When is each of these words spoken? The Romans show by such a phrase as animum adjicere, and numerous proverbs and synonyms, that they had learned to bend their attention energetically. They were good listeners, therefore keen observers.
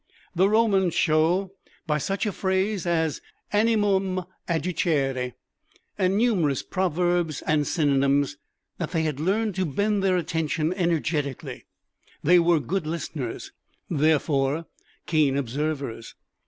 The 0.33 0.49
Romans 0.49 0.95
show 0.95 1.51
by 1.85 1.99
such 1.99 2.25
a 2.25 2.31
phrase 2.31 2.87
as 2.87 3.21
animum 3.53 4.23
adjicere, 4.49 5.33
and 5.95 6.17
numerous 6.17 6.63
proverbs 6.63 7.43
and 7.43 7.67
synonyms, 7.67 8.35
that 8.79 8.93
they 8.93 9.03
had 9.03 9.19
learned 9.19 9.53
to 9.57 9.65
bend 9.67 10.01
their 10.01 10.17
attention 10.17 10.73
energetically. 10.73 11.65
They 12.23 12.39
were 12.39 12.59
good 12.59 12.87
listeners, 12.87 13.51
therefore 13.91 14.65
keen 15.05 15.37
observers. 15.37 16.15